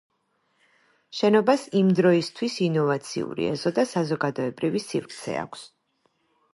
[1.17, 5.73] შენობას იმ დროისთვის ინოვაციური ეზო და საზოგადოებრივი სივრცე აქვს.